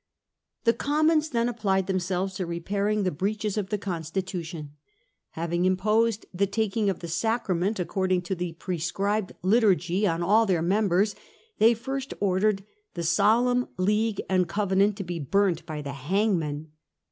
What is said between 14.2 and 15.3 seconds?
and Covenant * to be